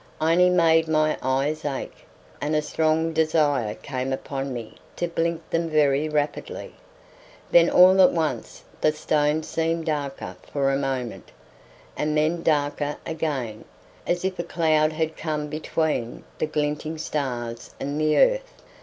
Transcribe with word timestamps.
I 0.19 0.31
only 0.31 0.49
made 0.49 0.87
my 0.87 1.15
eyes 1.21 1.63
ache, 1.63 2.07
and 2.41 2.55
a 2.55 2.61
strong 2.63 3.13
desire 3.13 3.75
came 3.75 4.11
upon 4.11 4.51
me 4.51 4.77
to 4.95 5.07
blink 5.07 5.47
them 5.51 5.69
very 5.69 6.09
rapidly. 6.09 6.73
Then 7.51 7.69
all 7.69 8.01
at 8.01 8.11
once 8.11 8.63
the 8.81 8.93
stone 8.93 9.43
seemed 9.43 9.85
darker 9.85 10.37
for 10.51 10.71
a 10.71 10.75
moment, 10.75 11.31
and 11.95 12.17
then 12.17 12.41
darker 12.41 12.95
again, 13.05 13.63
as 14.07 14.25
if 14.25 14.39
a 14.39 14.43
cloud 14.43 14.91
had 14.93 15.15
come 15.15 15.49
between 15.49 16.23
the 16.39 16.47
glinting 16.47 16.97
stars 16.97 17.75
and 17.79 18.01
the 18.01 18.17
earth. 18.17 18.53